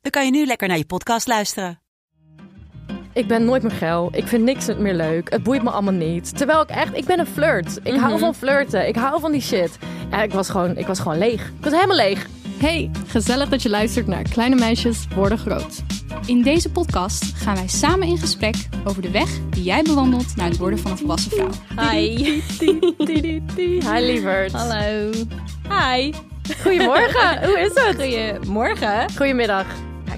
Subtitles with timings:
[0.00, 1.80] dan kan je nu lekker naar je podcast luisteren.
[3.12, 4.08] Ik ben nooit meer geil.
[4.12, 5.30] Ik vind niks meer leuk.
[5.30, 6.36] Het boeit me allemaal niet.
[6.36, 7.78] Terwijl ik echt, ik ben een flirt.
[7.82, 8.88] Ik hou van flirten.
[8.88, 9.78] Ik hou van die shit.
[10.10, 11.46] Ja, ik was gewoon, ik was gewoon leeg.
[11.48, 12.26] Ik was helemaal leeg.
[12.58, 15.82] Hey, gezellig dat je luistert naar Kleine Meisjes Worden Groot.
[16.26, 20.48] In deze podcast gaan wij samen in gesprek over de weg die jij bewandelt naar
[20.48, 21.50] het worden van een volwassen vrouw.
[21.90, 22.42] Hi.
[23.80, 24.52] Hi lieverd.
[24.52, 25.10] Hallo.
[25.68, 26.12] Hi.
[26.62, 27.38] Goedemorgen.
[27.46, 27.96] Hoe is het?
[27.96, 29.10] Goedemorgen.
[29.16, 29.66] Goedemiddag.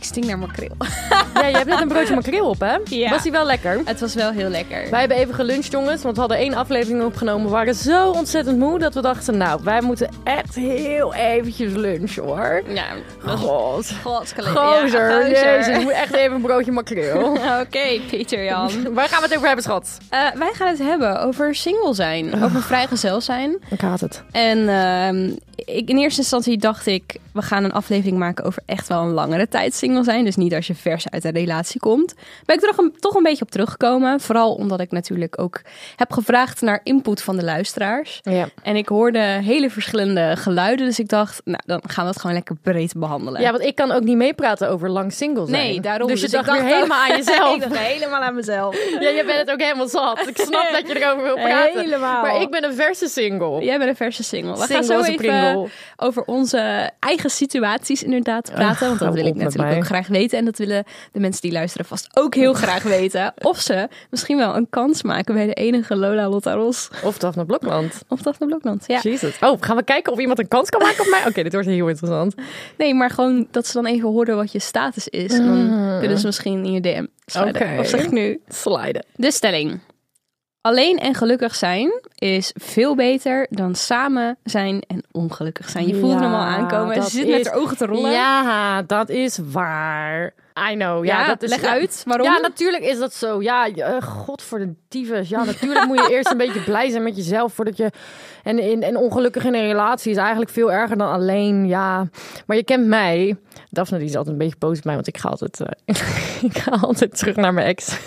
[0.02, 0.76] Ik stink naar makreel.
[1.34, 2.76] Ja, je hebt net een broodje makreel op, hè?
[2.84, 3.10] Ja.
[3.10, 3.80] Was die wel lekker?
[3.84, 4.90] Het was wel heel lekker.
[4.90, 7.44] Wij hebben even geluncht, jongens, want we hadden één aflevering opgenomen.
[7.44, 12.22] We waren zo ontzettend moe dat we dachten, nou, wij moeten echt heel eventjes lunchen,
[12.22, 12.62] hoor.
[12.68, 12.84] Ja,
[13.24, 13.94] God.
[14.36, 17.38] Gozer, jezus, ik moet echt even een broodje makreel.
[17.62, 18.70] Oké, Pieter Jan.
[18.94, 19.98] Waar gaan we het over hebben, schat?
[20.08, 22.42] Eh, wij gaan het hebben over single zijn.
[22.44, 23.58] Over vrijgezel zijn.
[23.70, 24.22] Ik haat het.
[24.30, 25.30] En ehm,
[25.64, 29.12] ik, in eerste instantie dacht ik, we gaan een aflevering maken over echt wel een
[29.12, 30.24] langere tijd single zijn.
[30.24, 32.14] Dus niet als je vers uit een relatie komt.
[32.44, 34.20] Ben ik er toch een, toch een beetje op teruggekomen.
[34.20, 35.60] Vooral omdat ik natuurlijk ook
[35.96, 38.20] heb gevraagd naar input van de luisteraars.
[38.22, 38.48] Ja.
[38.62, 40.86] En ik hoorde hele verschillende geluiden.
[40.86, 43.40] Dus ik dacht, nou, dan gaan we het gewoon lekker breed behandelen.
[43.40, 45.66] Ja, want ik kan ook niet meepraten over lang single zijn.
[45.66, 46.08] Nee, daarom.
[46.08, 47.54] Dus je Dus ik dacht weer dacht helemaal aan jezelf.
[47.62, 48.76] ik dacht helemaal aan mezelf.
[49.00, 50.26] Ja, je bent het ook helemaal zat.
[50.26, 51.80] Ik snap dat je erover wil praten.
[51.80, 52.22] Helemaal.
[52.22, 53.64] Maar ik ben een verse single.
[53.64, 54.52] Jij bent een verse single.
[54.52, 58.86] We Single gaan zo even over onze eigen situaties inderdaad praten.
[58.86, 59.81] want dat wil ik natuurlijk mij.
[59.84, 60.38] Graag weten.
[60.38, 63.34] En dat willen de mensen die luisteren vast ook heel graag weten.
[63.38, 66.90] Of ze misschien wel een kans maken bij de enige Lola Lotta Ros.
[67.02, 68.02] Of Daphne Blokland.
[68.08, 68.84] Of Daphne Blokland.
[68.86, 69.00] Ja.
[69.02, 69.38] Jesus.
[69.40, 71.26] Oh, gaan we kijken of iemand een kans kan maken op mij?
[71.26, 72.34] Oké, dit wordt heel interessant.
[72.78, 75.32] Nee, maar gewoon dat ze dan even horen wat je status is.
[75.32, 77.62] En dan kunnen ze misschien in je DM sliden.
[77.62, 77.78] Oké.
[77.78, 78.40] Of zeg ik nu?
[78.48, 79.04] Sliden.
[79.16, 79.80] De stelling.
[80.62, 85.86] Alleen en gelukkig zijn is veel beter dan samen zijn en ongelukkig zijn.
[85.86, 86.94] Je voelt Ja, hem al aankomen.
[86.94, 88.10] Ze dat zit met haar ogen te rollen.
[88.10, 90.34] Ja, dat is waar.
[90.70, 91.04] I know.
[91.04, 92.26] Ja, Ja, dat is, leg uit, waarom?
[92.26, 93.42] Ja, natuurlijk is dat zo.
[93.42, 95.28] Ja, uh, god voor de tyfus.
[95.28, 97.90] Ja, natuurlijk moet je eerst een beetje blij zijn met jezelf voordat je...
[98.42, 102.08] En, in, en ongelukkig in een relatie is eigenlijk veel erger dan alleen, ja...
[102.46, 103.36] Maar je kent mij.
[103.70, 105.94] Daphne die is altijd een beetje boos op mij, want ik ga altijd, eh,
[106.50, 107.98] ik ga altijd terug naar mijn ex.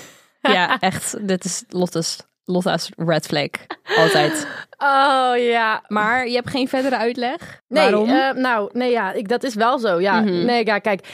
[0.42, 1.28] Ja, echt.
[1.28, 3.50] Dit is Lotte's, Lotta's red flag.
[3.98, 4.48] Altijd.
[4.78, 7.62] Oh ja, Maar je hebt geen verdere uitleg?
[7.68, 8.10] Nee, Waarom?
[8.10, 10.02] eh, nou, nee, ja, ik, dat is wel zo.
[10.02, 10.46] Ja, Mhm.
[10.46, 11.08] nee, ja, kijk,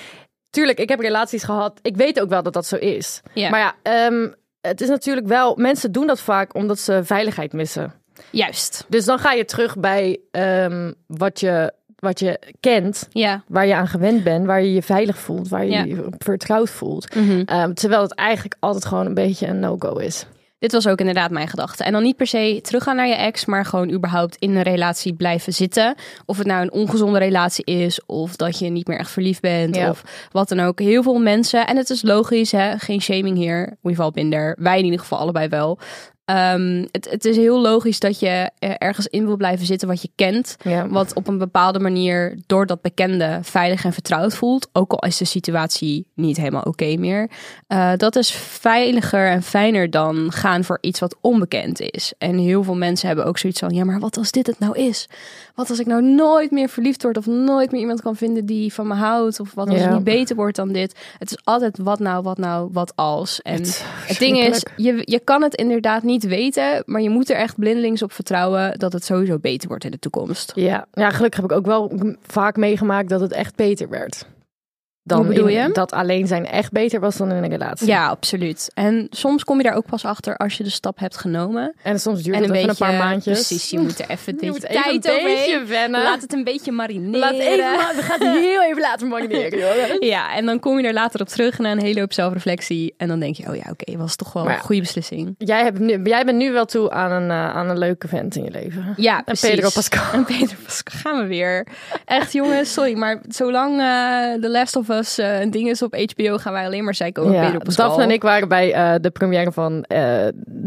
[0.50, 1.80] tuurlijk, ik heb relaties gehad.
[1.81, 3.22] Ik weet ook wel dat dat zo is.
[3.34, 3.50] Ja.
[3.50, 4.28] Maar ja, ehm,
[4.62, 7.94] het is natuurlijk wel, mensen doen dat vaak omdat ze veiligheid missen.
[8.30, 8.86] Juist.
[8.90, 13.44] Dus dan ga je terug bij ehm, wat, je, wat je kent, Ja.
[13.47, 15.84] waar je aan gewend bent, waar je je veilig voelt, waar je Ja.
[15.84, 17.16] je vertrouwd voelt.
[17.16, 17.41] Mhm.
[17.46, 20.25] Ehm, terwijl het eigenlijk altijd gewoon een beetje een no-go is.
[20.61, 21.83] Dit was ook inderdaad mijn gedachte.
[21.83, 25.13] En dan niet per se teruggaan naar je ex, maar gewoon überhaupt in een relatie
[25.13, 25.95] blijven zitten.
[26.25, 29.75] Of het nou een ongezonde relatie is, of dat je niet meer echt verliefd bent,
[29.75, 29.89] Ja.
[29.89, 30.79] of wat dan ook.
[30.79, 33.77] Heel veel mensen, en het is logisch, hè, geen shaming hier.
[33.81, 34.55] We've all been there.
[34.59, 35.79] Wij in ieder geval allebei wel.
[36.31, 40.09] Ehm, het, het is heel logisch dat je ergens in wil blijven zitten wat je
[40.16, 40.56] kent.
[40.64, 40.88] Ja.
[40.88, 44.70] Wat op een bepaalde manier door dat bekende veilig en vertrouwd voelt.
[44.74, 47.30] Ook al is de situatie niet helemaal oké meer.
[47.68, 52.14] Eh, dat is veiliger en fijner dan gaan voor iets wat onbekend is.
[52.18, 54.78] En heel veel mensen hebben ook zoiets van: ja, maar wat als dit het nou
[54.78, 55.08] is?
[55.56, 58.74] Wat als ik nou nooit meer verliefd word of nooit meer iemand kan vinden die
[58.74, 59.40] van me houdt?
[59.40, 59.84] Of wat als Ja.
[59.84, 60.96] het niet beter wordt dan dit?
[61.20, 63.41] Het is altijd wat nou, wat nou, wat als.
[63.41, 67.30] En Het het, ding is, je, je kan het inderdaad niet weten, maar je moet
[67.30, 70.52] er echt blindelings op vertrouwen dat het sowieso beter wordt in de toekomst.
[70.56, 74.26] Ja, ja, gelukkig heb ik ook wel vaak meegemaakt dat het echt beter werd.
[75.03, 75.69] Dan bedoel in- je?
[75.73, 77.87] Dat alleen zijn echt beter was dan in een relatie.
[77.87, 78.72] Ja, absoluut.
[78.73, 81.73] En soms kom je daar ook pas achter als je de stap hebt genomen.
[81.84, 83.47] En soms duurt en het even een paar maandjes.
[83.47, 85.35] Precies, je moet er even een Je beetje moet even een tijd overheen.
[85.35, 86.03] beetje wennen.
[86.03, 87.20] Laat het een beetje marineren.
[87.20, 90.05] Laat even, we gaan het heel even laten marineren.
[90.05, 92.93] Ja, en dan kom je er later op terug na een hele hoop zelfreflectie.
[92.97, 95.35] En dan denk je, oh ja, oké, was toch wel Maar een goede beslissing.
[95.37, 98.35] Jij, hebt nu, jij bent nu wel toe aan een, eh, aan een leuke vent
[98.35, 98.93] in je leven.
[98.97, 99.49] Ja, En precies.
[99.49, 100.14] Pedro Pascal.
[100.14, 101.67] En Pedro Pascal gaan we weer.
[102.05, 105.96] Echt jongens, sorry, maar zolang eh The Last of Us eh, een ding is op
[105.96, 107.88] HBO, gaan wij alleen maar zeiken over Ja, Pedro Pascal.
[107.88, 109.97] Daphne en ik waren bij eh, de première van eh,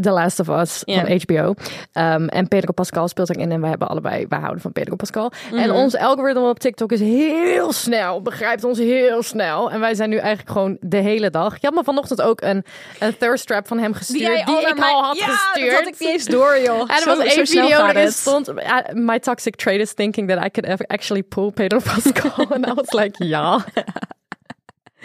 [0.01, 1.53] The Last of Us van HBO.
[1.91, 5.31] Ehm, en Pedro Pascal speelt erin en wij hebben allebei, wij houden van Pedro Pascal.
[5.51, 5.71] En Mhm.
[5.71, 9.71] ons algoritme op TikTok is heel snel, begrijpt ons heel snel.
[9.71, 11.53] En wij zijn nu eigenlijk gewoon de hele dag.
[11.61, 12.63] Je had me vanochtend ook een,
[12.99, 15.69] een thirst trap van hem gestuurd, die, naar ik al had ja, gestuurd.
[15.71, 16.79] dat had ik niet eens door, joh.
[16.81, 18.13] En er was één video het.
[18.13, 18.49] stond...
[18.49, 22.45] uh, my toxic trait is thinking that I could ever actually pull Pedro Pascal.
[22.49, 23.63] En I was like, ja.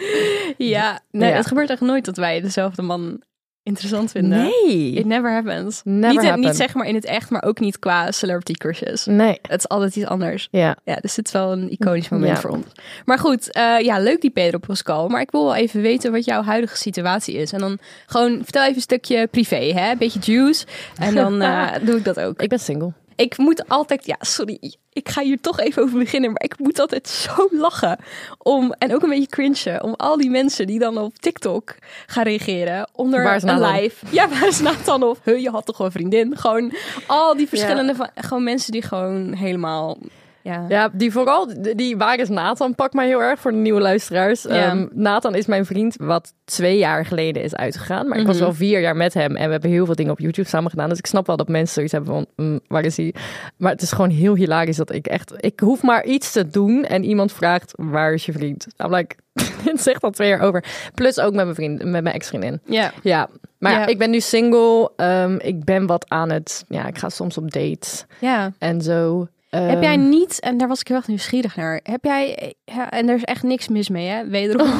[0.57, 1.35] Ja, nee, Ja.
[1.35, 3.21] het gebeurt echt nooit dat wij dezelfde man
[3.63, 4.37] interessant vinden.
[4.65, 4.91] Nee.
[4.91, 5.81] It never happens.
[5.83, 6.39] Never niet, happen.
[6.39, 9.05] niet zeg maar in het echt, maar ook niet qua celebrity crushes.
[9.05, 9.39] Nee.
[9.41, 10.47] Het is altijd iets anders.
[10.51, 10.75] Ja.
[10.83, 12.39] Ja, dus het is wel een iconisch moment Ja.
[12.41, 12.65] voor ons.
[13.05, 15.07] Maar goed, eh, ja, leuk die Pedro Pascal.
[15.07, 17.51] Maar ik wil wel even weten wat jouw huidige situatie is.
[17.51, 19.91] En dan gewoon vertel even een stukje privé, hè?
[19.91, 20.65] Een beetje juice.
[20.97, 22.41] En dan eh, doe ik dat ook.
[22.41, 22.91] Ik ben single.
[23.15, 26.79] Ik moet altijd, ja, sorry, ik ga hier toch even over beginnen, maar ik moet
[26.79, 27.97] altijd zo lachen
[28.37, 31.75] om en ook een beetje cringen om al die mensen die dan op TikTok
[32.05, 34.05] gaan reageren onder Waar is een live.
[34.09, 36.37] Ja, waar is Nathan of huh, je had toch een vriendin?
[36.37, 36.73] Gewoon
[37.07, 39.97] al die verschillende, van, gewoon mensen die gewoon helemaal,
[40.43, 43.81] ja, Ja, die vooral, die waar is Nathan, pak mij heel erg voor de nieuwe
[43.81, 44.41] luisteraars.
[44.43, 44.49] Ja.
[44.49, 48.07] Ehm, Nathan is mijn vriend wat twee jaar geleden is uitgegaan.
[48.07, 48.43] Maar ik was Mhm.
[48.43, 50.89] wel vier jaar met hem en we hebben heel veel dingen op YouTube samen gedaan.
[50.89, 53.13] Dus ik snap wel dat mensen zoiets hebben van, mm, waar is hij?
[53.57, 56.83] Maar het is gewoon heel hilarisch dat ik echt, ik hoef maar iets te doen
[56.85, 58.67] en iemand vraagt, waar is je vriend?
[58.77, 59.15] I'm like,
[59.63, 60.63] dit zegt al twee jaar over.
[60.95, 62.59] Plus ook met mijn vriend, met mijn ex-vriendin.
[62.65, 62.91] ja.
[63.03, 63.27] Ja,
[63.57, 64.91] maar ja, ik ben nu single.
[64.95, 68.51] Ehm, ik ben wat aan het, ja, ik ga soms op dates ja.
[68.59, 69.27] en zo.
[69.57, 72.89] Heb jij Ehm, niet, en daar was ik heel erg nieuwsgierig naar, heb jij, ja,
[72.89, 74.27] en er is echt niks mis mee, hè?
[74.27, 74.69] Wederom.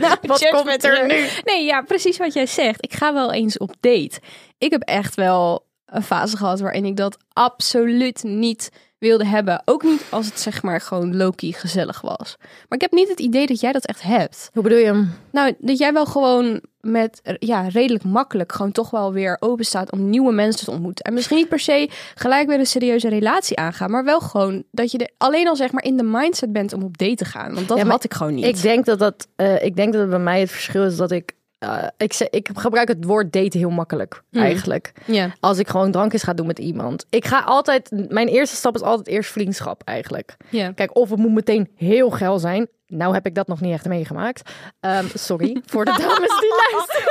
[0.00, 1.26] Nou, Wat komt er nu?
[1.44, 2.84] Nee, ja, precies wat jij zegt.
[2.84, 4.20] Ik ga wel eens op date.
[4.58, 9.62] Ik heb echt wel een fase gehad waarin ik dat absoluut niet wilde hebben.
[9.64, 12.36] Ook niet als het zeg maar gewoon low-key gezellig was.
[12.38, 14.50] Maar ik heb niet het idee dat jij dat echt hebt.
[14.52, 15.12] Hoe bedoel je hem?
[15.32, 19.92] Nou, dat jij wel gewoon met ja, redelijk makkelijk gewoon toch wel weer open staat
[19.92, 21.04] om nieuwe mensen te ontmoeten.
[21.04, 24.90] En misschien niet per se gelijk weer een serieuze relatie aangaan, maar wel gewoon dat
[24.90, 27.54] je er alleen al zeg maar in de mindset bent om op date te gaan.
[27.54, 28.44] Want dat Ja, maar had ik gewoon niet.
[28.44, 31.10] Ik denk dat dat, eh, ik denk dat het bij mij het verschil is dat
[31.10, 34.42] ik, eh, ik, ik gebruik het woord daten heel makkelijk Hmm.
[34.42, 34.92] eigenlijk.
[35.40, 37.06] Als ik gewoon drankjes ga doen met iemand.
[37.10, 40.36] Ik ga altijd, mijn eerste stap is altijd eerst vriendschap eigenlijk.
[40.74, 42.68] Kijk, of het moet meteen heel geil zijn.
[42.86, 44.50] Nou heb ik dat nog niet echt meegemaakt.
[44.80, 47.08] Ehm, sorry voor de dames die luisteren.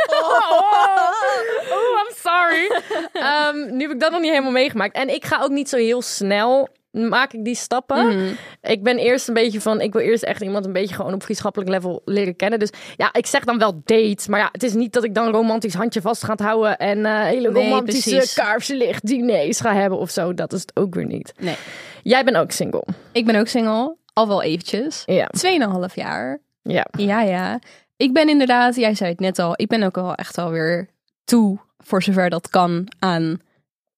[1.72, 2.81] Oh, I'm sorry.
[3.13, 4.95] Ehm, nu heb ik dat nog niet helemaal meegemaakt.
[4.95, 8.07] En ik ga ook niet zo heel snel maak ik die stappen.
[8.07, 8.33] Mhm.
[8.62, 11.24] Ik ben eerst een beetje van, ik wil eerst echt iemand een beetje gewoon op
[11.24, 12.59] vriendschappelijk level leren kennen.
[12.59, 14.30] Dus ja, ik zeg dan wel date.
[14.30, 17.24] Maar ja, het is niet dat ik dan romantisch handje vast ga houden en eh,
[17.24, 20.33] hele Nee, romantische kaarslicht diners ga hebben of zo.
[20.33, 21.33] Dat is het ook weer niet.
[21.39, 21.56] Nee.
[22.03, 22.83] Jij bent ook single.
[23.12, 25.03] Ik ben ook single, al wel eventjes.
[25.06, 25.27] Ja.
[25.27, 26.39] Tweeënhalf jaar.
[26.62, 26.85] Ja.
[26.97, 27.59] Ja, ja.
[27.97, 30.89] Ik ben inderdaad, jij zei het net al, ik ben ook al echt alweer
[31.24, 33.42] toe, voor zover dat kan, aan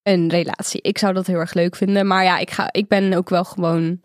[0.03, 0.81] een relatie.
[0.81, 2.07] Ik zou dat heel erg leuk vinden.
[2.07, 3.99] Maar ja, ik, ga, ik ben ook wel gewoon,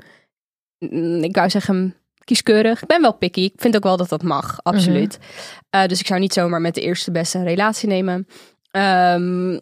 [0.78, 1.94] mm, ik wou zeggen,
[2.24, 2.82] kieskeurig.
[2.82, 3.40] Ik ben wel picky.
[3.40, 5.18] Ik vind ook wel dat dat mag, absoluut.
[5.70, 8.26] Eh, dus ik zou niet zomaar met de eerste beste een relatie nemen.
[8.70, 9.52] Ehm,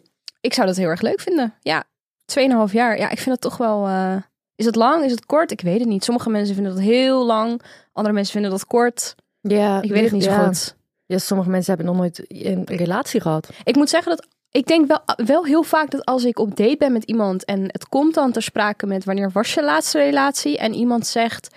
[0.41, 1.53] ik zou dat heel erg leuk vinden.
[1.61, 1.83] Ja,
[2.25, 2.97] tweeënhalf jaar.
[2.97, 3.87] Ja, ik vind dat toch wel...
[3.87, 4.15] eh,
[4.55, 5.03] is het lang?
[5.03, 5.51] Is het kort?
[5.51, 6.03] Ik weet het niet.
[6.03, 7.61] Sommige mensen vinden dat heel lang.
[7.93, 9.15] Andere mensen vinden dat kort.
[9.41, 10.45] Ja, Ik weet het niet zo ja.
[10.45, 10.75] goed.
[11.05, 13.49] Ja, sommige mensen hebben nog nooit een relatie gehad.
[13.63, 16.75] Ik moet zeggen dat ik denk wel, wel heel vaak dat als ik op date
[16.79, 20.57] ben met iemand en het komt dan ter sprake met wanneer was je laatste relatie
[20.57, 21.55] en iemand zegt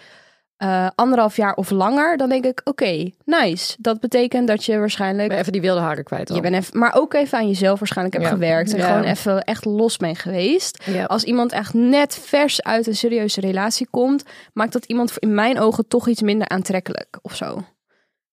[0.56, 3.76] eh, anderhalf jaar of langer, dan denk ik oké, nice.
[3.78, 6.30] Dat betekent dat je waarschijnlijk ben even die wilde haren kwijt.
[6.30, 6.36] al.
[6.36, 8.34] je bent even, maar ook even aan jezelf waarschijnlijk hebt Ja.
[8.34, 8.86] gewerkt en Ja.
[8.86, 10.82] gewoon even echt los bent geweest.
[10.86, 11.04] Ja.
[11.04, 15.58] Als iemand echt net vers uit een serieuze relatie komt, maakt dat iemand in mijn
[15.60, 17.62] ogen toch iets minder aantrekkelijk of zo.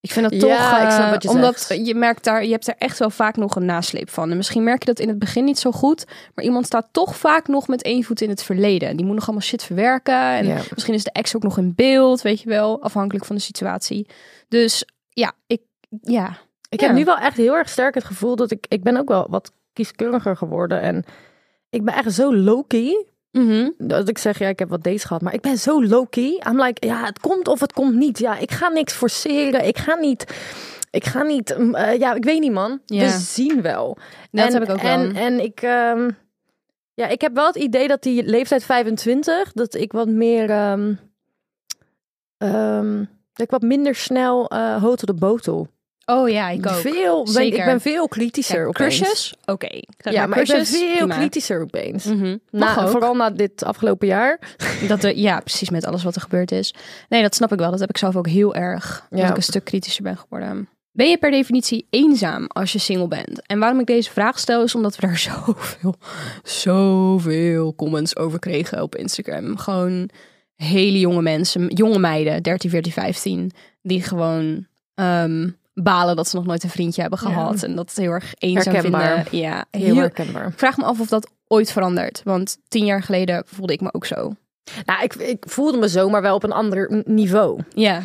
[0.06, 1.88] Ik vind dat toch, Ja, ik snap eh, wat je omdat zegt.
[1.88, 4.32] je merkt daar, je hebt er echt wel vaak nog een nasleep van.
[4.32, 7.16] En misschien merk je dat in het begin niet zo goed, maar iemand staat toch
[7.18, 8.98] vaak nog met één voet in het verleden.
[8.98, 10.62] Die moet nog allemaal shit verwerken en Ja.
[10.74, 14.08] misschien is de ex ook nog in beeld, weet je wel, afhankelijk van de situatie.
[14.48, 15.62] Dus ja, ik,
[16.02, 16.38] ja,
[16.70, 16.88] Ik Ja.
[16.88, 18.66] heb nu wel echt heel erg sterk het gevoel dat ik...
[18.70, 20.82] Ik ben ook wel wat kieskeuriger geworden.
[20.82, 21.04] En
[21.70, 23.06] ik ben echt zo low-key.
[23.36, 23.70] Mhm.
[23.78, 25.22] Dat ik zeg, ja, ik heb wat dates gehad.
[25.22, 26.42] Maar ik ben zo low-key.
[26.48, 28.20] I'm like, ja, het komt of het komt niet.
[28.20, 29.68] Ja, ik ga niks forceren.
[29.68, 30.36] Ik ga niet...
[30.92, 31.58] Ik ga niet...
[31.58, 32.80] mm, eh, ja, ik weet niet, man.
[32.86, 33.04] Ja.
[33.04, 33.98] We zien wel.
[34.32, 34.92] Dat en, heb ik ook wel.
[34.92, 35.62] En, en ik...
[35.62, 36.10] ehm,
[36.94, 39.52] ja, ik heb wel het idee dat die leeftijd 25...
[39.52, 40.50] Dat ik wat meer...
[40.50, 40.94] ehm,
[42.38, 42.98] ehm,
[43.34, 45.68] dat ik wat minder snel eh hotel de botel.
[46.06, 46.74] Oh ja, ik ook.
[46.74, 47.60] Veel, ben, Zeker.
[47.60, 48.98] ik ben veel kritischer Ja, opeens.
[48.98, 49.34] crushes?
[49.46, 49.82] Oké.
[49.98, 51.16] Ja, maar ik ben veel prima.
[51.16, 52.06] kritischer opeens.
[52.52, 52.90] Na, ook.
[52.90, 54.40] vooral na dit afgelopen jaar.
[54.88, 56.74] Dat er, ja, precies met alles wat er gebeurd is.
[57.10, 57.72] Nee, dat snap ik wel.
[57.72, 59.08] Dat heb ik zelf ook heel erg.
[59.10, 60.70] Dat ik een stuk kritischer ben geworden.
[60.92, 63.48] Ben je per definitie eenzaam als je single bent?
[63.48, 65.96] En waarom ik deze vraag stel is omdat we daar zoveel,
[66.44, 69.58] zoveel comments over kregen op Instagram.
[69.58, 70.10] Gewoon
[70.56, 75.50] hele jonge mensen, jonge meiden, 13, 14, 15, die gewoon ehm,
[75.84, 77.28] balen dat ze nog nooit een vriendje hebben Ja.
[77.28, 77.64] gehad.
[77.64, 79.24] En dat heel erg eenzaam Herkenbaar.
[79.24, 79.40] vinden.
[79.48, 80.54] Ja, Heel heel, herkenbaar.
[80.56, 82.22] vraag me af of dat ooit verandert.
[82.24, 84.34] Want tien jaar geleden voelde ik me ook zo.
[84.86, 87.60] Nou, ik, ik voelde me zomaar wel op een ander niveau.
[87.74, 88.02] Ja.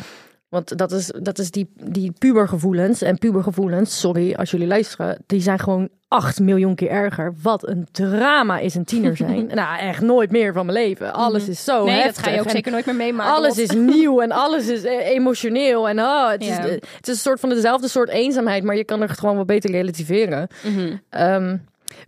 [0.51, 3.01] Want dat is, dat is die, die pubergevoelens.
[3.01, 7.33] En pubergevoelens, sorry als jullie luisteren, die zijn gewoon 8 miljoen keer erger.
[7.41, 9.47] Wat een drama is een tiener zijn.
[9.53, 11.13] nou, echt nooit meer van mijn leven.
[11.13, 12.15] Alles is zo Nee, heftig.
[12.15, 13.33] dat ga je ook en zeker nooit meer meemaken.
[13.33, 15.89] Alles is nieuw en alles is eh, emotioneel.
[15.89, 16.63] En oh, het, Ja.
[16.63, 19.45] is, het is een soort van dezelfde soort eenzaamheid, maar je kan er gewoon wat
[19.45, 20.47] beter relativeren.
[20.63, 20.95] Mhm.
[21.09, 21.57] Ehm,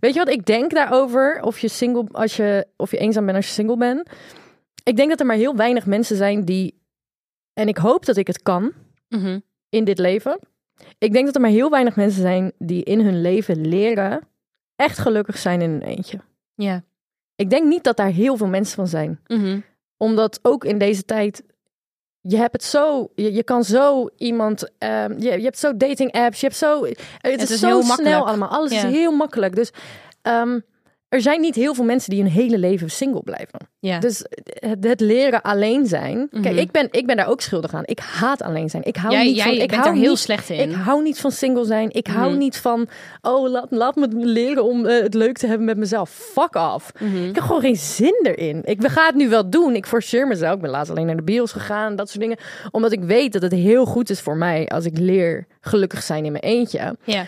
[0.00, 1.40] weet je wat ik denk daarover?
[1.42, 4.08] Of je single, als je, of je eenzaam bent als je single bent.
[4.82, 6.82] Ik denk dat er maar heel weinig mensen zijn die.
[7.54, 8.72] En ik hoop dat ik het kan
[9.08, 9.38] Mhm.
[9.68, 10.38] in dit leven.
[10.98, 14.28] Ik denk dat er maar heel weinig mensen zijn die in hun leven leren
[14.76, 16.20] echt gelukkig zijn in een eentje.
[16.54, 16.84] Ja.
[17.36, 19.20] Ik denk niet dat daar heel veel mensen van zijn.
[19.26, 19.60] Mhm.
[19.96, 21.42] Omdat ook in deze tijd,
[22.20, 26.12] je hebt het zo, je, je kan zo iemand, ehm, je, je hebt zo dating
[26.12, 28.48] apps, je hebt zo, het, is, is zo heel snel allemaal.
[28.48, 29.54] Alles is heel makkelijk.
[29.54, 29.70] Dus
[30.22, 30.60] ehm,
[31.14, 33.58] er zijn niet heel veel mensen die hun hele leven single blijven.
[33.78, 33.98] Ja.
[33.98, 36.28] Dus het, het leren alleen zijn.
[36.30, 36.56] Kijk, Mhm.
[36.58, 37.82] ik ben, ik ben daar ook schuldig aan.
[37.84, 38.82] Ik haat alleen zijn.
[38.84, 40.70] Ik hou jij niet jij van, ik hou daar heel niet, slecht in.
[40.70, 41.90] ik hou niet van single zijn.
[41.92, 42.38] Ik hou Mhm.
[42.38, 42.88] niet van,
[43.22, 46.10] oh, laat, laat me leren om eh, het leuk te hebben met mezelf.
[46.10, 46.92] Fuck off.
[47.00, 47.24] Mhm.
[47.28, 48.60] Ik heb gewoon geen zin erin.
[48.64, 49.74] Ik ga het nu wel doen.
[49.74, 50.54] Ik forceer mezelf.
[50.54, 51.96] Ik ben laatst alleen naar de bios gegaan.
[51.96, 52.38] Dat soort dingen.
[52.70, 56.24] Omdat ik weet dat het heel goed is voor mij als ik leer gelukkig zijn
[56.24, 56.96] in mijn eentje.
[57.04, 57.24] Ja.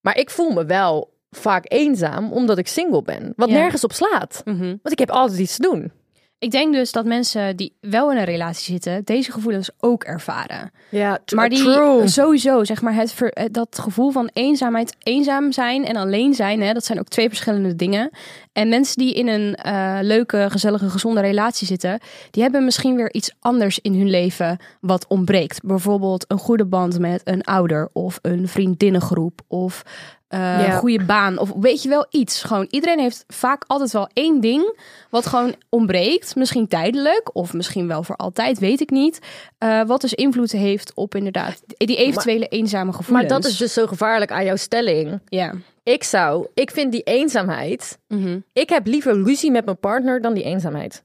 [0.00, 3.32] Maar ik voel me wel vaak eenzaam omdat ik single ben.
[3.36, 3.54] Wat Ja.
[3.54, 4.42] nergens op slaat.
[4.44, 4.64] Mhm.
[4.66, 5.92] Want ik heb altijd iets te doen.
[6.40, 10.70] Ik denk dus dat mensen die wel in een relatie zitten, deze gevoelens ook ervaren.
[10.90, 15.84] Ja, Maar die sowieso, zeg maar, het ver- eh, dat gevoel van eenzaamheid, eenzaam zijn
[15.84, 18.10] en alleen zijn, hè, dat zijn ook twee verschillende dingen.
[18.52, 23.12] En mensen die in een eh, leuke, gezellige, gezonde relatie zitten, die hebben misschien weer
[23.14, 25.60] iets anders in hun leven wat ontbreekt.
[25.62, 29.82] Bijvoorbeeld een goede band met een ouder of een vriendinnengroep of
[30.28, 32.42] een goede baan of weet je wel iets.
[32.42, 34.78] Gewoon iedereen heeft vaak altijd wel één ding
[35.10, 39.18] wat gewoon ontbreekt, misschien tijdelijk of misschien wel voor altijd, weet ik niet.
[39.58, 43.28] Eh, wat dus invloed heeft op inderdaad die eventuele eenzame Maar gevoelens.
[43.28, 45.20] dat is dus zo gevaarlijk aan jouw stelling.
[45.28, 45.54] ja.
[45.82, 47.98] Ik zou, ik vind die eenzaamheid.
[48.08, 48.38] Mhm.
[48.52, 51.04] Ik heb liever ruzie met mijn partner dan die eenzaamheid.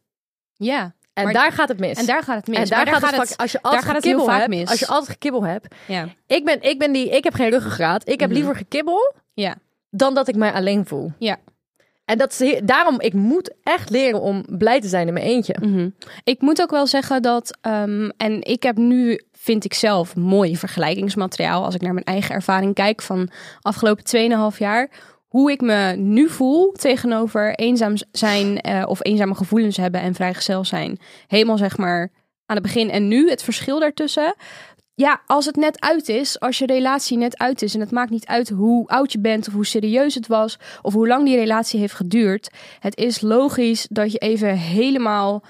[0.53, 0.93] ja.
[1.13, 1.97] En Maar- daar gaat het mis.
[1.97, 2.57] En daar gaat het mis.
[2.57, 4.33] En daar, Maar gaat, het, het, vaak- als je daar altijd gaat het heel gekibbel
[4.37, 4.69] vaak hebt, mis.
[4.69, 5.75] als je altijd gekibbel hebt.
[5.87, 6.07] ja.
[6.27, 8.09] Ik ben, ik ben die, ik heb geen ruggengraat.
[8.09, 8.37] Ik heb Mhm.
[8.37, 9.55] liever gekibbel Ja.
[9.89, 11.11] dan dat ik mij alleen voel.
[11.19, 11.37] Ja.
[12.05, 15.55] En dat is daarom, ik moet echt leren om blij te zijn in mijn eentje.
[15.61, 15.89] Mhm.
[16.23, 20.57] Ik moet ook wel zeggen dat, ehm, en ik heb nu, vind ik zelf, mooi
[20.57, 23.29] vergelijkingsmateriaal als ik naar mijn eigen ervaring kijk van
[23.61, 24.89] afgelopen 2,5 jaar.
[25.33, 30.65] Hoe ik me nu voel tegenover eenzaam zijn eh, of eenzame gevoelens hebben en vrijgezel
[30.65, 30.99] zijn.
[31.27, 32.11] Helemaal zeg maar
[32.45, 34.35] aan het begin en nu, het verschil daartussen.
[34.93, 38.09] Ja, als het net uit is, als je relatie net uit is en het maakt
[38.09, 41.37] niet uit hoe oud je bent of hoe serieus het was of hoe lang die
[41.37, 42.49] relatie heeft geduurd.
[42.79, 45.43] Het is logisch dat je even helemaal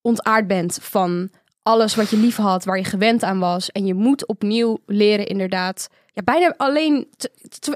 [0.00, 1.30] ontaard bent van
[1.62, 3.70] alles wat je lief had, waar je gewend aan was.
[3.70, 5.88] En je moet opnieuw leren inderdaad.
[6.14, 7.08] Ja, bijna alleen.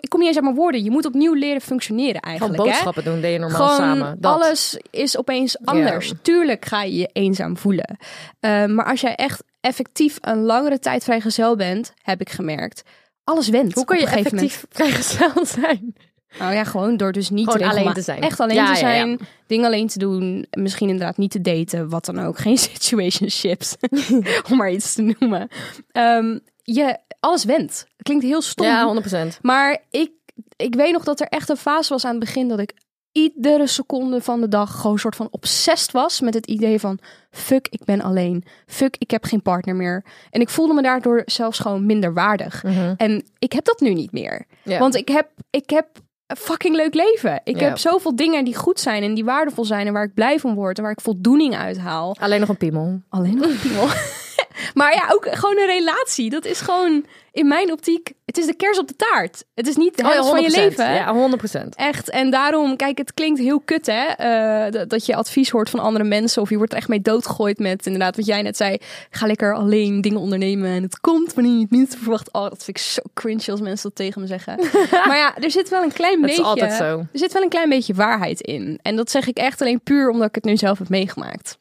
[0.01, 0.85] ik kom niet eens uit mijn woorden.
[0.85, 2.59] Je moet opnieuw leren functioneren Gewoon eigenlijk.
[2.59, 2.65] hè?
[2.65, 4.21] boodschappen doen, deed je normaal Gewoon samen.
[4.21, 4.33] Dat.
[4.33, 6.13] alles is opeens anders.
[6.23, 7.97] Tuurlijk ga je je eenzaam voelen.
[8.41, 12.83] Uh, maar als jij echt effectief een langere tijd vrijgezel bent, heb ik gemerkt.
[13.25, 13.75] Alles went.
[13.75, 14.17] Hoe op je moment.
[14.27, 15.95] effectief vrijgezel zijn?
[16.39, 18.21] Nou ja, gewoon door dus niet Gewoon alleen te zijn.
[18.21, 18.95] Echt alleen Ja, te ja, ja.
[18.97, 22.39] zijn, dingen alleen te doen, misschien inderdaad niet te daten, wat dan ook.
[22.39, 23.77] Geen situationships,
[24.51, 25.49] om maar iets te noemen.
[25.93, 27.87] Ehm, je, alles went.
[28.09, 28.67] Klinkt heel stom.
[28.67, 29.03] Ja,
[29.35, 29.41] 100%.
[29.43, 30.11] Maar ik,
[30.57, 32.73] ik weet nog dat er echt een fase was aan het begin dat ik
[33.13, 36.99] iedere seconde van de dag gewoon een soort van obsessed was met het idee van
[37.31, 38.45] fuck, ik ben alleen.
[38.67, 40.05] Fuck, ik heb geen partner meer.
[40.31, 42.63] En ik voelde me daardoor zelfs gewoon minder waardig.
[42.63, 42.95] Mhm.
[42.97, 44.47] En ik heb dat nu niet meer.
[44.65, 45.87] Want ik heb, ik heb
[46.27, 47.41] een fucking leuk leven.
[47.45, 50.39] Ik heb zoveel dingen die goed zijn en die waardevol zijn en waar ik blij
[50.39, 52.17] van word en waar ik voldoening uit haal.
[52.21, 53.01] Alleen nog een piemel.
[53.09, 53.89] Alleen nog een piemel.
[54.75, 56.31] Maar ja, ook gewoon een relatie.
[56.31, 58.13] Dat is gewoon in mijn optiek.
[58.25, 59.45] Het is de kers op de taart.
[59.55, 60.53] Het is niet de Oh van je 100%.
[60.55, 60.93] leven.
[60.95, 61.69] Ja, 100%.
[61.77, 62.11] Echt.
[62.11, 64.05] En daarom, kijk, het klinkt heel kut, hè?
[64.07, 66.43] eh, dat- dat je advies hoort van andere mensen.
[66.43, 68.77] Of je wordt er echt mee doodgegooid met, inderdaad, wat jij net zei.
[69.11, 70.71] Ga lekker alleen dingen ondernemen.
[70.71, 72.33] En het komt wanneer je het minst verwacht.
[72.33, 74.57] Oh, dat vind ik zo cringe als mensen dat tegen me zeggen.
[75.09, 76.99] maar ja, er zit wel een klein Het is altijd zo.
[76.99, 78.79] Er zit wel een klein beetje waarheid in.
[78.83, 81.59] En dat zeg ik echt alleen puur omdat ik het nu zelf heb meegemaakt.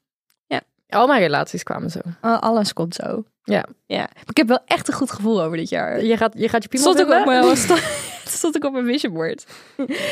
[0.90, 2.00] Al mijn relaties kwamen zo.
[2.26, 3.24] Uh, alles komt zo.
[3.44, 3.66] Ja.
[3.86, 3.98] ja.
[3.98, 6.04] Maar ik heb wel echt een goed gevoel over dit jaar.
[6.04, 7.82] Je gaat je, gaat je piemel Stond op mijn, stond,
[8.26, 9.46] stond ook op mijn vision board.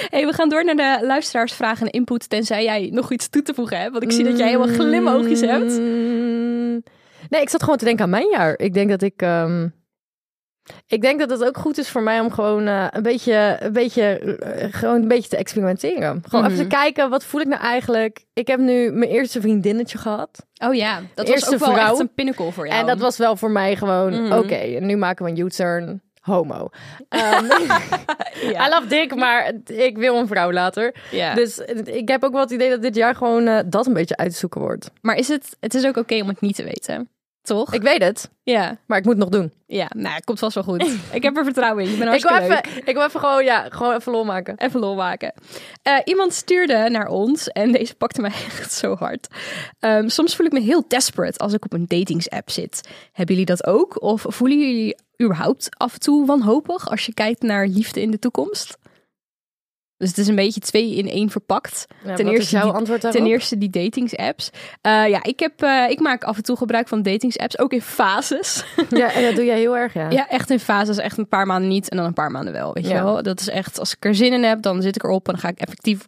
[0.09, 2.29] hey, we gaan door naar de luisteraarsvragen en input.
[2.29, 3.91] Tenzij jij nog iets toe te voegen hebt.
[3.91, 5.79] Want ik zie dat jij helemaal glimoogjes hebt.
[5.79, 6.83] Mm,
[7.29, 8.53] Nee, ik zat gewoon te denken aan mijn jaar.
[8.59, 9.21] Ik denk dat ik.
[9.21, 9.67] ehm,
[10.87, 13.73] ik denk dat het ook goed is voor mij om gewoon eh, een beetje, een
[13.73, 14.03] beetje,
[14.39, 16.23] eh, gewoon een beetje te experimenteren.
[16.29, 16.69] Gewoon even Mhm.
[16.69, 18.25] te kijken, wat voel ik nou eigenlijk?
[18.33, 20.45] Ik heb nu mijn eerste vriendinnetje gehad.
[20.67, 22.79] Oh ja, dat Eerste was ook wel echt een pinnacle voor jou.
[22.79, 24.33] En dat was wel voor mij gewoon, Mhm.
[24.37, 26.03] oké, nu maken we een U-turn.
[26.21, 26.69] Homo.
[27.09, 27.45] Ehm,
[28.43, 30.95] I love dik, maar ik wil een vrouw later.
[31.11, 31.33] ja.
[31.33, 34.17] Dus ik heb ook wel het idee dat dit jaar gewoon eh, dat een beetje
[34.17, 34.91] uitzoeken wordt.
[35.01, 37.09] Maar is het, het is ook oké om het niet te weten.
[37.45, 37.73] Toch?
[37.73, 39.51] Ik weet het, ja, maar ik moet het nog doen.
[39.67, 40.97] ja, nou, komt vast wel goed.
[41.11, 41.91] ik heb er vertrouwen in.
[41.91, 42.75] Je bent Ik wil, hartstikke leuk.
[42.75, 44.57] even, ik wil even gewoon, ja, gewoon even lol maken.
[44.57, 45.33] Even lol maken.
[45.81, 49.27] Eh, iemand stuurde naar ons en deze pakte mij echt zo hard.
[49.79, 52.89] Ehm, soms voel ik me heel desperate als ik op een datingsapp zit.
[53.11, 54.01] Hebben jullie dat ook?
[54.01, 58.19] Of voelen jullie überhaupt af en toe wanhopig als je kijkt naar liefde in de
[58.19, 58.77] toekomst?
[59.97, 61.85] Dus het is een beetje twee in één verpakt.
[62.05, 63.21] Ja, Ten eerste jouw die- antwoord daarop?
[63.21, 64.49] Ten eerste die datingsapps.
[64.81, 67.81] Eh ja, ik, heb, eh, ik maak af en toe gebruik van datingsapps, ook in
[67.81, 68.63] fases.
[68.89, 70.09] Ja, en dat doe jij heel erg, ja.
[70.09, 70.97] Ja, echt in fases.
[70.97, 72.73] Echt een paar maanden niet en dan een paar maanden wel.
[72.73, 73.23] Weet je wel?
[73.23, 75.41] Dat is echt, als ik er zin in heb, dan zit ik erop en dan
[75.41, 76.05] ga ik effectief.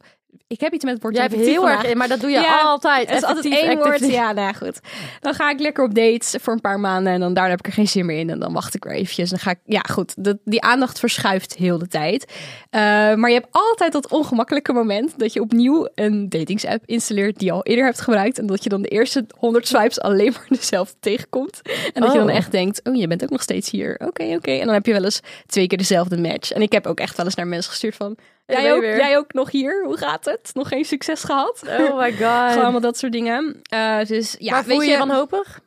[0.48, 1.84] Ik heb iets met het woord Jij effectief heel vandaag.
[1.84, 3.08] erg, maar dat doe je Ja, altijd.
[3.10, 4.12] Het is altijd Effectief, één woord.
[4.12, 4.79] Ja, nou goed.
[5.22, 7.65] Dan ga ik lekker op dates voor een paar maanden en dan daar heb ik
[7.67, 8.29] er geen zin meer in.
[8.29, 9.29] En dan wacht ik weer eventjes.
[9.29, 12.34] Dan ga ik, ja goed, dat, die aandacht verschuift heel de tijd.
[12.70, 12.82] Eh,
[13.13, 17.53] maar je hebt altijd dat ongemakkelijke moment dat je opnieuw een datingsapp installeert die je
[17.53, 18.39] al eerder hebt gebruikt.
[18.39, 21.62] En dat je dan de eerste 100 swipes alleen maar dezelfde tegenkomt.
[21.94, 22.36] En dat je dan Oh.
[22.36, 24.00] echt denkt, oh je bent ook nog steeds hier.
[24.08, 24.51] Oké, oké.
[24.51, 26.51] En dan heb je wel eens twee keer dezelfde match.
[26.51, 28.17] En ik heb ook echt wel eens naar mensen gestuurd van,
[28.48, 28.98] jij ook, weer?
[28.98, 29.84] jij ook nog hier?
[29.86, 30.50] Hoe gaat het?
[30.54, 31.63] Nog geen succes gehad?
[31.80, 32.50] Oh my god.
[32.51, 33.60] Gewoon allemaal dat soort dingen.
[33.70, 35.60] Eh, dus ja, maar voel weet je je wanhopig?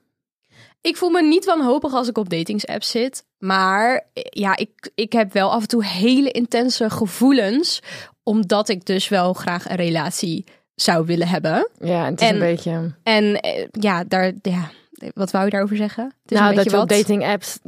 [0.80, 3.24] ik voel me niet wanhopig als ik op datingsapps zit.
[3.38, 7.82] Maar eh, ja, ik, ik heb wel af en toe hele intense gevoelens.
[8.22, 10.44] Omdat ik dus wel graag een relatie
[10.74, 11.68] zou willen hebben.
[11.80, 12.94] Ja, het is En- een beetje...
[13.02, 14.70] En eh, ja, daar, ja,
[15.14, 16.04] wat wou je daarover zeggen?
[16.22, 16.98] Het is nou, een dat je op wat.
[16.98, 17.58] dating apps...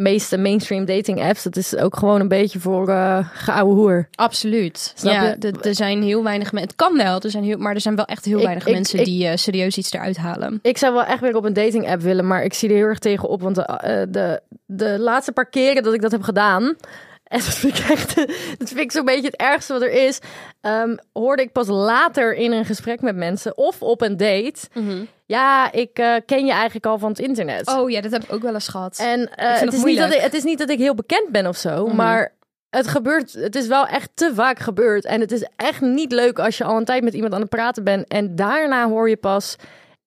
[0.00, 2.86] meeste mainstream dating apps, dat is ook gewoon een beetje voor
[3.32, 4.08] geouwe hoer.
[4.14, 4.92] Absoluut.
[4.96, 6.70] Snap ja, er zijn heel weinig mensen.
[6.70, 8.74] Het kan wel, er zijn heel, maar er zijn wel echt heel Ik- weinig ik-
[8.74, 10.58] mensen ik- die eh, serieus iets eruit halen.
[10.62, 12.84] Ik zou wel echt weer op een dating app willen, maar ik zie er heel
[12.84, 13.42] erg tegen op.
[13.42, 16.62] Want de, eh, de, de laatste paar keren dat ik dat heb gedaan.
[17.30, 18.14] En dat vind ik echt,
[18.58, 20.18] dat vind ik zo'n beetje het ergste wat er is.
[20.60, 24.60] ehm, hoorde ik pas later in een gesprek met mensen of op een date.
[25.30, 27.68] Ja, ik eh, ken je eigenlijk al van het internet.
[27.68, 28.98] Oh ja, dat heb ik ook wel eens gehad.
[28.98, 31.46] En eh, het, is niet dat ik, het is niet dat ik heel bekend ben
[31.46, 31.96] of zo, Mhm.
[31.96, 32.32] maar
[32.70, 33.32] het gebeurt.
[33.32, 35.04] Het is wel echt te vaak gebeurd.
[35.04, 37.48] En het is echt niet leuk als je al een tijd met iemand aan het
[37.48, 39.56] praten bent en daarna hoor je pas.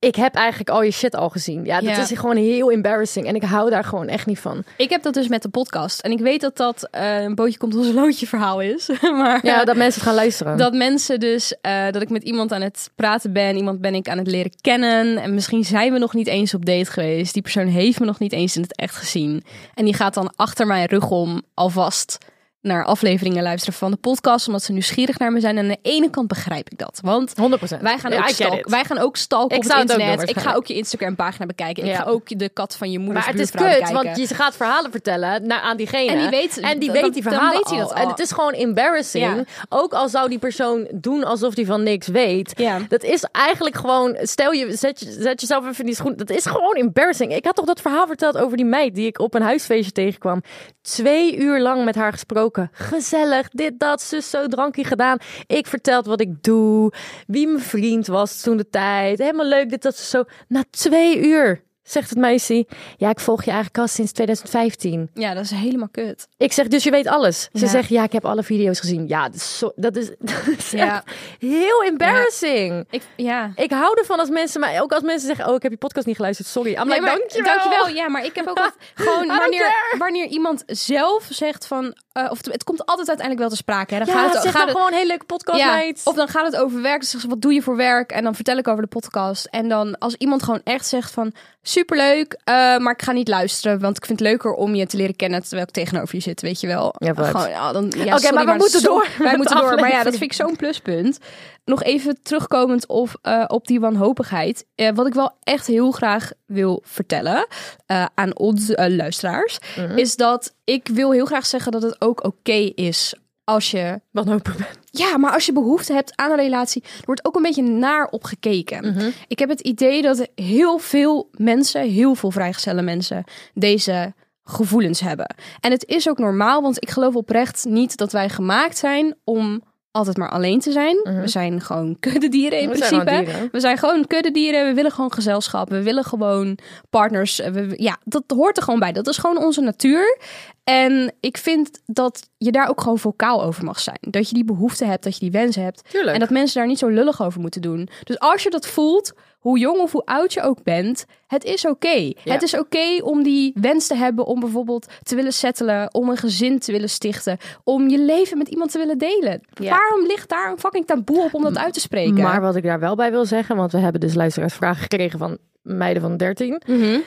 [0.04, 1.66] Ik heb eigenlijk al je shit al gezien.
[1.66, 2.02] Ja, dat Ja.
[2.02, 3.28] is gewoon heel embarrassing.
[3.28, 4.64] En ik hou daar gewoon echt niet van.
[4.78, 6.00] Ik heb dat dus met de podcast.
[6.00, 8.90] En ik weet dat dat eh, een bootje komt ons loodje verhaal is.
[9.02, 10.58] maar Ja, dat mensen gaan luisteren.
[10.58, 14.10] Dat mensen dus, eh, dat ik met iemand aan het praten ben, iemand ben ik
[14.10, 15.18] aan het leren kennen.
[15.18, 17.34] En misschien zijn we nog niet eens op date geweest.
[17.34, 19.44] Die persoon heeft me nog niet eens in het echt gezien.
[19.74, 22.18] En die gaat dan achter mijn rug om alvast
[22.64, 24.48] naar afleveringen luisteren van de podcast.
[24.48, 25.58] Omdat ze nieuwsgierig naar me zijn.
[25.58, 27.00] En aan de ene kant begrijp ik dat.
[27.04, 27.34] Want 100%.
[27.82, 30.30] wij gaan, ook wij gaan ook stalken Ik op het internet.
[30.30, 31.86] ik ga ook je Instagram pagina bekijken.
[31.86, 33.94] Ik ga ook de kat van je moeders Maar het is kut, bekijken.
[33.94, 36.12] want je gaat verhalen vertellen naar, aan diegene.
[36.12, 37.96] En die weet- en die weet die verhalen weet dat al.
[37.96, 39.24] En het is gewoon embarrassing.
[39.24, 39.44] Ja.
[39.70, 42.54] Ook al zou die persoon doen alsof hij van niks weet.
[42.88, 46.14] Dat is eigenlijk gewoon, stel je zet, je, zet jezelf even in die schoen.
[46.16, 47.36] Dat is gewoon embarrassing.
[47.36, 50.42] Ik had toch dat verhaal verteld over die meid die ik op een huisfeestje tegenkwam.
[50.82, 52.53] Twee uur lang met haar gesproken.
[52.72, 55.18] Gezellig, dit, dat, zus, zo, drankje gedaan.
[55.48, 56.92] Ik verteld wat ik doe.
[57.28, 59.18] Wie mijn vriend was toen de tijd.
[59.20, 60.24] Helemaal leuk, dit, dat, zo.
[60.48, 62.66] Na twee uur zegt het meisje.
[62.98, 65.10] Ja, ik volg je eigenlijk al sinds 2015.
[65.14, 66.28] Ja, dat is helemaal kut.
[66.38, 67.42] Ik zeg, dus je weet alles.
[67.54, 67.68] Ze Ja.
[67.68, 69.08] zegt, ja, ik heb alle video's gezien.
[69.08, 71.04] Ja, dat is, zo, dat is, dat is Ja.
[71.40, 72.86] heel embarrassing.
[72.90, 73.52] Ik, ja.
[73.56, 76.06] Ik hou ervan als mensen, maar ook als mensen zeggen, oh, ik heb je podcast
[76.06, 76.72] niet geluisterd, sorry.
[76.74, 77.54] I'm Nee, like, maar, dankjewel.
[77.58, 77.88] dankjewel.
[77.88, 82.40] Ja, maar ik heb ook wat, gewoon wanneer, wanneer iemand zelf zegt van, eh, of
[82.46, 83.94] het komt altijd uiteindelijk wel te sprake.
[83.94, 84.00] Hè.
[84.06, 86.02] Dan Ja, gaat het, zeg gaat dan het, gewoon een hele leuke podcast, ja, meid.
[86.04, 87.00] of dan gaat het over werk.
[87.00, 88.12] Dan zeggen ze, wat doe je voor werk?
[88.12, 89.46] En dan vertel ik over de podcast.
[89.46, 93.80] En dan als iemand gewoon echt zegt van, superleuk, eh, maar ik ga niet luisteren.
[93.80, 96.42] Want ik vind het leuker om je te leren kennen terwijl ik tegenover je zit,
[96.42, 96.96] weet je wel.
[96.98, 99.76] Ja, gewoon, ja, dan, ja, Oké, sorry, maar we moeten zo- door Wij moeten door.
[99.76, 101.18] Maar ja, dat vind ik zo'n pluspunt.
[101.66, 104.66] Nog even terugkomend op, eh, op die wanhopigheid.
[104.76, 107.48] Eh, wat ik wel echt heel graag wil vertellen
[107.86, 109.98] eh, aan onze luisteraars, Mhm.
[109.98, 114.58] is dat ik wil heel graag zeggen dat het ook oké is als je Wanhopig
[114.58, 114.68] ben.
[114.86, 118.08] ja, maar als je behoefte hebt aan een relatie, er wordt ook een beetje naar
[118.08, 119.14] op gekeken.
[119.28, 123.24] Ik heb het idee dat heel veel mensen, heel veel vrijgezelle mensen,
[123.54, 125.36] deze gevoelens hebben.
[125.60, 129.64] En het is ook normaal, want ik geloof oprecht niet dat wij gemaakt zijn om
[129.94, 130.98] altijd maar alleen te zijn.
[131.04, 133.50] We zijn gewoon kuddedieren in We principe.
[133.52, 134.66] We zijn gewoon kuddedieren.
[134.66, 135.70] We willen gewoon gezelschap.
[135.70, 136.58] We willen gewoon
[136.90, 137.38] partners.
[137.38, 138.92] We, ja, dat hoort er gewoon bij.
[138.92, 140.18] Dat is gewoon onze natuur.
[140.64, 143.98] En ik vind dat je daar ook gewoon vocaal over mag zijn.
[144.02, 145.82] Dat je die behoefte hebt, dat je die wens hebt.
[145.90, 146.14] Tuurlijk.
[146.14, 147.90] En dat mensen daar niet zo lullig over moeten doen.
[148.04, 151.66] Dus als je dat voelt, hoe jong of hoe oud je ook bent, het is
[151.66, 151.90] oké.
[151.98, 152.14] Ja.
[152.24, 156.18] Het is oké om die wens te hebben om bijvoorbeeld te willen settelen, om een
[156.18, 159.42] gezin te willen stichten, om je leven met iemand te willen delen.
[159.54, 159.70] Ja.
[159.70, 162.22] Waarom ligt daar een fucking taboe op om dat uit te spreken?
[162.22, 165.38] Maar wat ik daar wel bij wil zeggen, want we hebben dus luisteraarsvragen gekregen van
[165.62, 166.62] meiden van 13.
[166.68, 167.00] Mhm.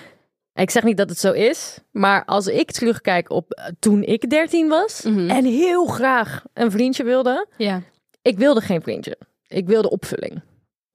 [0.55, 4.31] Ik zeg niet dat het zo is, maar als ik terugkijk op eh, toen ik
[4.31, 5.31] 13 was Mhm.
[5.31, 7.81] en heel graag een vriendje wilde, Ja.
[8.23, 9.17] ik wilde geen vriendje.
[9.49, 10.43] Ik wilde opvulling.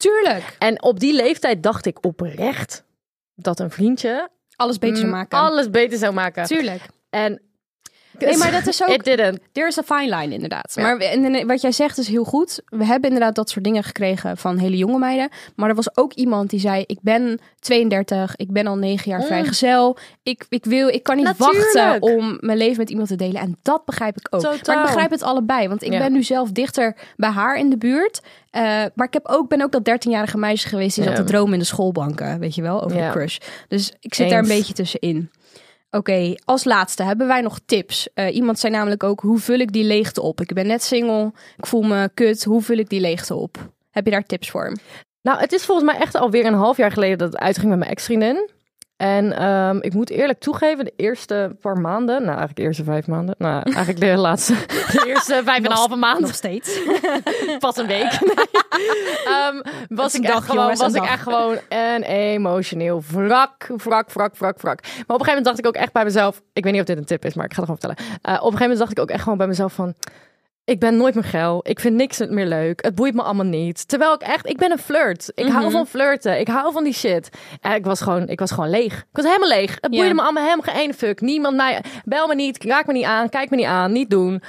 [0.01, 0.55] Tuurlijk.
[0.59, 2.83] En op die leeftijd dacht ik oprecht
[3.35, 5.39] dat een vriendje Alles beter zou mm, maken.
[5.39, 6.43] alles beter zou maken.
[6.43, 6.81] Tuurlijk.
[7.09, 7.41] En
[8.19, 9.39] Nee, maar dat is ook- It didn't.
[9.53, 10.71] Er is een fine line inderdaad.
[10.75, 10.81] Ja.
[10.81, 12.61] Maar en, wat jij zegt is heel goed.
[12.65, 15.29] We hebben inderdaad dat soort dingen gekregen van hele jonge meiden.
[15.55, 19.19] Maar er was ook iemand die zei: Ik ben 32, ik ben al negen jaar
[19.19, 19.25] Mm.
[19.25, 19.97] vrijgezel.
[20.23, 21.73] Ik, ik, wil, ik kan niet Natuurlijk.
[21.73, 23.41] wachten om mijn leven met iemand te delen.
[23.41, 24.41] En dat begrijp ik ook.
[24.41, 24.75] Totaal.
[24.75, 25.67] Maar ik begrijp het allebei.
[25.67, 25.99] Want ik Ja.
[25.99, 28.21] ben nu zelf dichter bij haar in de buurt.
[28.51, 28.61] Eh,
[28.95, 31.09] maar ik heb ook, ben ook dat 13-jarige meisje geweest die Ja.
[31.15, 32.39] zat te dromen in de schoolbanken.
[32.39, 33.37] Weet je wel, over de crush.
[33.67, 35.31] Dus ik zit daar een beetje tussenin.
[35.91, 38.13] Oké, als laatste hebben wij nog tips.
[38.13, 40.41] Eh, iemand zei namelijk ook, hoe vul ik die leegte op?
[40.41, 43.57] Ik ben net single, ik voel me kut, hoe vul ik die leegte op?
[43.89, 44.77] Heb je daar tips voor?
[45.21, 47.79] Nou, het is volgens mij echt alweer een half jaar geleden dat het uitging met
[47.79, 48.49] mijn ex-vriendin.
[49.01, 53.07] En ehm, ik moet eerlijk toegeven, de eerste paar maanden, nou eigenlijk de eerste vijf
[53.07, 56.79] maanden, nou eigenlijk de laatste, de eerste vijf en een halve maand, Nog steeds.
[57.59, 58.11] pas een week.
[59.89, 64.61] Was ik, echt gewoon, was een ik echt gewoon een emotioneel wrak, wrak, wrak, wrak,
[64.61, 64.81] wrak.
[64.81, 66.87] Maar op een gegeven moment dacht ik ook echt bij mezelf, ik weet niet of
[66.87, 68.19] dit een tip is, maar ik ga het gewoon vertellen.
[68.21, 69.93] Eh, op een gegeven moment dacht ik ook echt gewoon bij mezelf van,
[70.65, 71.59] ik ben nooit meer geil.
[71.63, 72.83] Ik vind niks meer leuk.
[72.83, 73.87] Het boeit me allemaal niet.
[73.87, 75.31] Terwijl ik echt, ik ben een flirt.
[75.35, 75.55] Ik Mhm.
[75.55, 76.39] hou van flirten.
[76.39, 77.29] Ik hou van die shit.
[77.61, 78.97] En ik was gewoon, ik was gewoon leeg.
[78.97, 79.77] Ik was helemaal leeg.
[79.81, 81.21] Het boeide me allemaal helemaal geen fuck.
[81.21, 84.41] Niemand mij, bel me niet, raak me niet aan, kijk me niet aan, niet doen.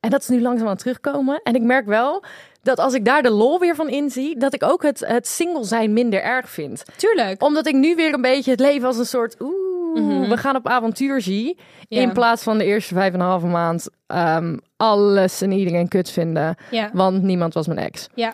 [0.00, 1.40] En dat is nu langzaam aan het terugkomen.
[1.42, 2.24] En ik merk wel
[2.62, 5.64] dat als ik daar de lol weer van inzie, dat ik ook het, het single
[5.64, 6.82] zijn minder erg vind.
[6.96, 7.42] Tuurlijk.
[7.42, 10.28] Omdat ik nu weer een beetje het leven als een soort, oeh, Mhm.
[10.28, 11.58] we gaan op avontuur zie.
[11.88, 16.10] In plaats van de eerste vijf en een halve maand ehm, alles en iedereen kut
[16.10, 16.56] vinden.
[16.70, 16.90] Ja.
[16.92, 18.08] Want niemand was mijn ex.
[18.14, 18.32] Ja.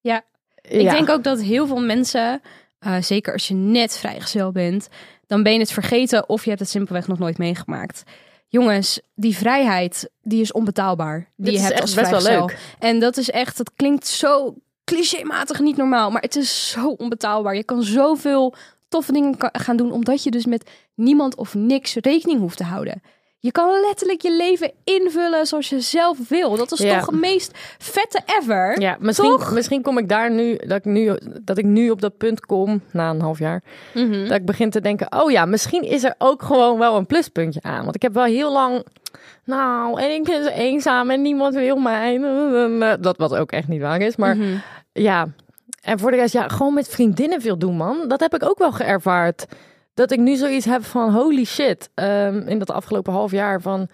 [0.00, 0.22] Ja.
[0.62, 0.78] Ja.
[0.80, 2.40] Ik denk ook dat heel veel mensen,
[2.78, 4.88] eh, zeker als je net vrijgezel bent,
[5.26, 8.02] dan ben je het vergeten of je hebt het simpelweg nog nooit meegemaakt.
[8.48, 11.18] Jongens, die vrijheid, die is onbetaalbaar.
[11.36, 12.46] Die Dit je is hebt echt als best wel vrijgezel.
[12.46, 12.58] leuk.
[12.78, 14.54] En dat is echt, dat klinkt zo
[14.84, 17.56] clichématig niet normaal, maar het is zo onbetaalbaar.
[17.56, 18.54] Je kan zoveel
[18.88, 23.02] toffe dingen gaan doen, omdat je dus met niemand of niks rekening hoeft te houden.
[23.38, 26.56] Je kan letterlijk je leven invullen zoals je zelf wil.
[26.56, 26.96] Dat is Ja.
[26.98, 28.80] toch het meest vette ever?
[28.80, 29.52] Ja, misschien, Toch?
[29.52, 32.80] misschien kom ik daar nu dat, ik nu, dat ik nu op dat punt kom,
[32.92, 33.62] na een half jaar,
[33.94, 34.28] Mhm.
[34.28, 37.62] dat ik begin te denken, oh ja, misschien is er ook gewoon wel een pluspuntje
[37.62, 37.82] aan.
[37.82, 38.84] Want ik heb wel heel lang,
[39.44, 42.18] nou, en ik ben eenzaam en niemand wil mij.
[43.00, 44.56] Dat wat ook echt niet waar is, maar Mhm.
[44.92, 45.28] ja.
[45.86, 48.08] En voor de rest, ja, gewoon met vriendinnen veel doen, man.
[48.08, 49.46] Dat heb ik ook wel geërvaard.
[49.94, 53.88] Dat ik nu zoiets heb van, holy shit, ehm, in dat afgelopen half jaar van...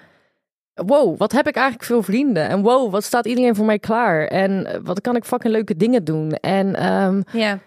[0.75, 2.49] Wow, wat heb ik eigenlijk veel vrienden?
[2.49, 4.27] En wow, wat staat iedereen voor mij klaar?
[4.27, 6.33] En eh, wat kan ik fucking leuke dingen doen?
[6.33, 7.59] En, ehm, Ja.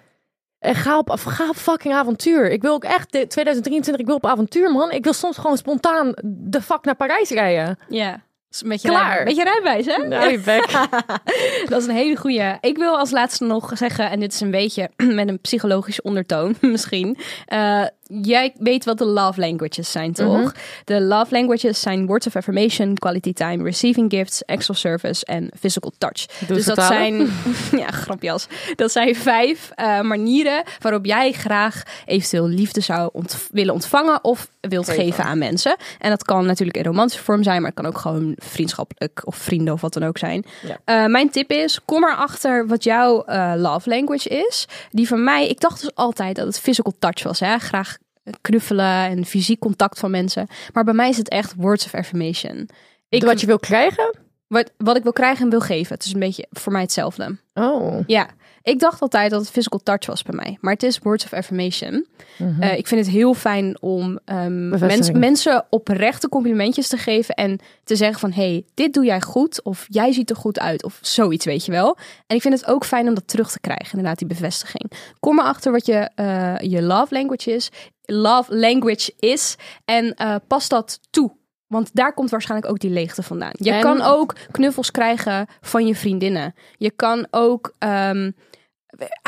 [0.60, 2.52] en ga, op, ga op fucking avontuur.
[2.52, 4.92] Ik wil ook echt, dit 2023, ik wil op avontuur, man.
[4.92, 7.78] Ik wil soms gewoon spontaan de fuck naar Parijs rijden.
[7.90, 8.22] Ja.
[8.62, 9.16] Een beetje, Klaar.
[9.16, 10.08] rij- beetje rijbewijs, hè?
[10.08, 10.72] Nou, je bek.
[11.70, 12.54] Dat is een hele goeie.
[12.62, 14.90] Ik wil als laatste nog zeggen, en dit is een beetje
[15.20, 17.18] met een psychologische ondertoon misschien.
[17.46, 20.38] eh, jij weet wat de love languages zijn, toch?
[20.42, 20.50] Mhm.
[20.84, 25.52] De love languages zijn words of affirmation, quality time, receiving gifts, acts of service en
[25.60, 26.26] physical touch.
[26.48, 27.28] Doe dus dat vertalen.
[27.70, 28.48] zijn, ja, grapjas.
[28.76, 34.48] Dat zijn vijf eh, manieren waarop jij graag eventueel liefde zou ont- willen ontvangen of
[34.62, 35.04] wilt Geven.
[35.04, 35.24] geven.
[35.24, 35.76] aan mensen.
[36.00, 39.36] En dat kan natuurlijk in romantische vorm zijn, maar het kan ook gewoon vriendschappelijk of
[39.36, 40.46] vrienden of wat dan ook zijn.
[40.68, 40.78] Ja.
[40.86, 44.68] Eh, mijn tip is, kom erachter wat jouw eh, love language is.
[44.92, 47.40] Die van mij, ik dacht dus altijd dat het physical touch was.
[47.40, 47.58] Hè?
[47.58, 47.98] Graag
[48.42, 50.48] knuffelen en fysiek contact van mensen.
[50.74, 52.70] Maar bij mij is het echt words of affirmation.
[53.10, 54.18] Ik, Wat je wil krijgen?
[54.48, 55.94] wat, wat ik wil krijgen en wil geven.
[55.96, 57.38] Het is een beetje voor mij hetzelfde.
[57.54, 58.00] Oh.
[58.08, 58.28] Ja,
[58.62, 60.58] ik dacht altijd dat het physical touch was bij mij.
[60.62, 62.06] Maar het is words of affirmation.
[62.38, 62.62] Mhm.
[62.62, 67.36] Eh, ik vind het heel fijn om mens- mensen oprechte complimentjes te geven.
[67.36, 69.64] En te zeggen van, hey, dit doe jij goed.
[69.64, 70.84] Of jij ziet er goed uit.
[70.84, 71.98] Of zoiets, weet je wel.
[72.28, 73.90] En ik vind het ook fijn om dat terug te krijgen.
[73.92, 74.92] Inderdaad, die bevestiging.
[75.20, 77.70] Kom erachter wat je, eh, je love language is.
[78.06, 79.56] Love language is.
[79.86, 81.36] En eh, pas dat toe.
[81.68, 83.52] Want daar komt waarschijnlijk ook die leegte vandaan.
[83.54, 86.54] Je En- kan ook knuffels krijgen van je vriendinnen.
[86.78, 88.26] Je kan ook, ehm,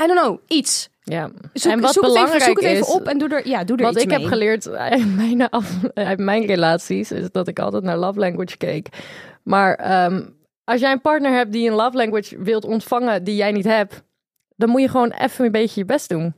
[0.04, 0.90] I don't know, iets.
[1.02, 1.30] Ja.
[1.54, 3.48] Zoek, en wat zoek, het even, belangrijk zoek het even is, op en doe er,
[3.48, 4.20] ja, doe er Wat iets ik mee.
[4.20, 8.58] heb geleerd uit mijn, af- uit mijn relaties is dat ik altijd naar love language
[8.58, 8.88] keek.
[9.44, 10.26] Maar ehm,
[10.63, 14.04] als jij een partner hebt die een love language wilt ontvangen die jij niet hebt,
[14.56, 16.34] dan moet je gewoon even een beetje je best doen.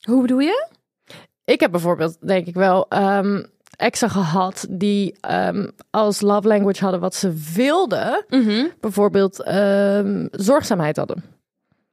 [0.00, 0.68] Hoe bedoel je?
[1.50, 3.42] Ik heb bijvoorbeeld, denk ik wel, ehm
[3.76, 8.24] exen gehad die ehm, als love language hadden wat ze wilden.
[8.80, 11.24] Bijvoorbeeld ehm, zorgzaamheid hadden.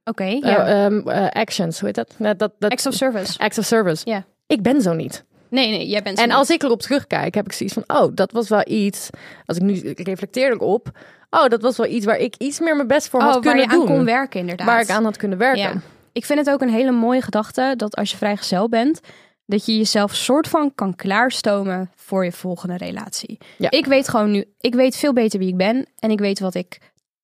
[0.03, 0.89] Oké, Eh, ja.
[0.89, 2.13] eh, actions, hoe heet dat?
[2.17, 3.39] Nou, dat, dat Acts of service.
[3.39, 4.09] acts of service.
[4.09, 4.23] Ja.
[4.47, 5.23] Ik ben zo niet.
[5.49, 8.11] Nee, nee, jij bent En zo als ik erop terugkijk, heb ik zoiets van: oh,
[8.15, 9.09] dat was wel iets.
[9.45, 10.89] Als ik nu ik reflecteer erop,
[11.29, 13.43] oh, dat was wel iets waar ik iets meer mijn best voor had oh, waar
[13.43, 13.87] kunnen je aan doen.
[13.87, 14.67] kon werken inderdaad.
[14.67, 15.61] waar ik aan had kunnen werken.
[15.61, 15.73] Ja.
[16.11, 18.99] Ik vind het ook een hele mooie gedachte dat als je vrijgezel bent,
[19.45, 23.37] dat je jezelf soort van kan klaarstomen voor je volgende relatie.
[23.57, 23.71] Ja.
[23.71, 26.55] Ik weet gewoon nu, ik weet veel beter wie ik ben en ik weet wat
[26.55, 26.77] ik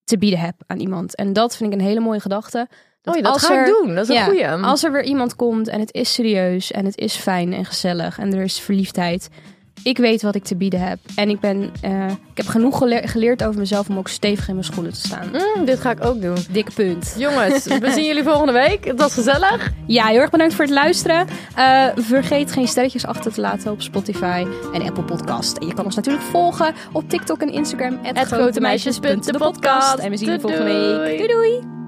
[0.04, 1.14] te bieden heb aan iemand.
[1.16, 2.68] En dat vind ik een hele mooie gedachte.
[3.04, 3.94] Oh, ja, dat als ga er- ik doen.
[3.94, 4.48] Dat is een goeie.
[4.48, 8.18] Als er weer iemand komt en het is serieus en het is fijn en gezellig
[8.18, 9.28] en er is verliefdheid.
[9.84, 10.98] Ik weet wat ik te bieden heb.
[11.14, 14.54] En ik, ben, eh, ik heb genoeg gele- geleerd over mezelf om ook stevig in
[14.54, 15.28] mijn schoenen te staan.
[15.56, 16.36] Mm, dit ga ik ook doen.
[16.50, 17.14] Dikke punt.
[17.18, 18.84] Jongens, we zien jullie volgende week.
[18.84, 19.72] Het was gezellig.
[19.86, 21.26] Ja, heel erg bedankt voor het luisteren.
[21.56, 25.56] Eh, vergeet geen sterretjes achter te laten op Spotify en Apple Podcast.
[25.56, 27.98] En je kan ons natuurlijk volgen op TikTok en Instagram.
[28.02, 29.98] Het podcast.
[29.98, 30.64] En we zien je volgende
[31.04, 31.18] week.
[31.18, 31.81] Doei doei!